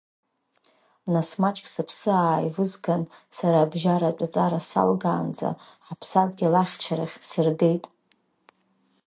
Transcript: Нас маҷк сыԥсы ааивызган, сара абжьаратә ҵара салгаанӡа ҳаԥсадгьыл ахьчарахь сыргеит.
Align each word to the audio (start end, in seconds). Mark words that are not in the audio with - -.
Нас 1.13 1.29
маҷк 1.41 1.65
сыԥсы 1.73 2.09
ааивызган, 2.17 3.03
сара 3.37 3.57
абжьаратә 3.61 4.25
ҵара 4.33 4.59
салгаанӡа 4.69 5.49
ҳаԥсадгьыл 5.85 6.55
ахьчарахь 6.63 7.17
сыргеит. 7.29 7.85